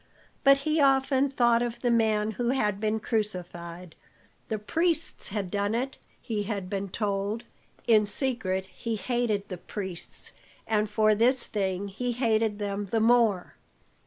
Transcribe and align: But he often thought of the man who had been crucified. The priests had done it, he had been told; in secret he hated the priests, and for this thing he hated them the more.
But 0.43 0.61
he 0.65 0.81
often 0.81 1.29
thought 1.29 1.61
of 1.61 1.81
the 1.81 1.91
man 1.91 2.31
who 2.31 2.49
had 2.49 2.79
been 2.79 2.99
crucified. 2.99 3.95
The 4.47 4.57
priests 4.57 5.27
had 5.27 5.51
done 5.51 5.75
it, 5.75 5.99
he 6.19 6.41
had 6.41 6.71
been 6.71 6.89
told; 6.89 7.43
in 7.85 8.07
secret 8.07 8.65
he 8.65 8.95
hated 8.95 9.47
the 9.47 9.57
priests, 9.59 10.31
and 10.65 10.89
for 10.89 11.13
this 11.13 11.43
thing 11.45 11.87
he 11.87 12.13
hated 12.13 12.57
them 12.57 12.85
the 12.85 12.99
more. 12.99 13.57